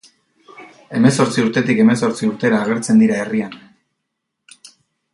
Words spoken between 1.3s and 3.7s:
urtetik hemezortzi urtera agertzen dira herrian.